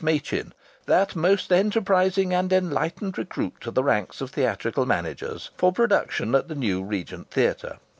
Machin 0.03 0.51
("that 0.87 1.15
most 1.15 1.51
enterprising 1.53 2.33
and 2.33 2.51
enlightened 2.51 3.19
recruit 3.19 3.61
to 3.61 3.69
the 3.69 3.83
ranks 3.83 4.19
of 4.19 4.31
theatrical 4.31 4.83
managers") 4.87 5.51
for 5.57 5.71
production 5.71 6.33
at 6.33 6.47
the 6.47 6.55
new 6.55 6.81
Regent 6.81 7.29
Theatre. 7.29 7.77